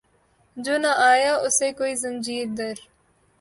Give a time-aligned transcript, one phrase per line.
[0.57, 2.77] جو نہ آیا اسے کوئی زنجیر در